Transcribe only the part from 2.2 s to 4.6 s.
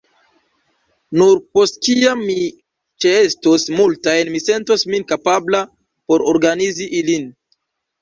mi ĉeestos multajn mi